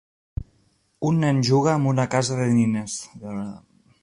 Un 1.11 1.21
nen 1.25 1.43
juga 1.49 1.75
amb 1.75 1.91
una 1.93 2.09
casa 2.17 2.41
de 2.43 2.49
nines. 2.57 2.97